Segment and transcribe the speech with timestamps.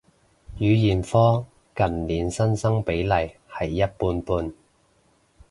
[0.59, 1.45] 語言科
[1.75, 4.51] 近年新生比例係一半半